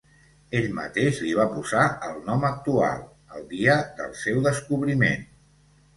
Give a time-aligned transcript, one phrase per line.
[0.59, 3.03] Ell mateix li va posar el nom actual,
[3.37, 5.29] el dia del seu descobriment.